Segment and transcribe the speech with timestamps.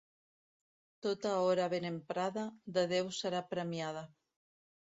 [1.07, 2.47] Tota hora ben emprada,
[2.79, 4.07] de Déu serà premiada.